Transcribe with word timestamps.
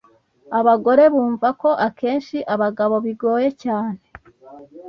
Abagore 0.59 1.03
bumva 1.13 1.47
ko 1.61 1.69
akenshi 1.87 2.37
abagabo 2.53 2.95
bigoye 3.05 3.49
cyane 3.63 4.01